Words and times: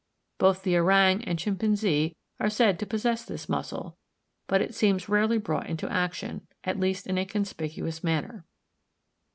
Both 0.39 0.63
the 0.63 0.75
orang 0.77 1.23
and 1.25 1.37
chimpanzee 1.37 2.15
are 2.39 2.49
said 2.49 2.79
to 2.79 2.87
possess 2.87 3.23
this 3.23 3.47
muscle, 3.47 3.99
but 4.47 4.59
it 4.59 4.73
seems 4.73 5.07
rarely 5.07 5.37
brought 5.37 5.69
into 5.69 5.87
action, 5.93 6.47
at 6.63 6.79
least 6.79 7.05
in 7.05 7.19
a 7.19 7.23
conspicuous 7.27 8.03
manner. 8.03 8.43